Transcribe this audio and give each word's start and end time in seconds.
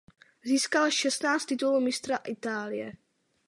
Získal 0.43 0.91
šestnáct 0.91 1.45
titulů 1.45 1.79
mistra 1.81 2.15
Itálie. 2.17 2.93